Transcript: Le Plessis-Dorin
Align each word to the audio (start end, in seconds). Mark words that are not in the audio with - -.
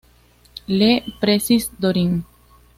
Le 0.67 1.03
Plessis-Dorin 1.19 2.23